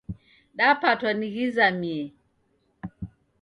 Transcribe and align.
Dapatwa 0.57 1.11
ni 1.13 1.27
ghizamie 1.33 2.03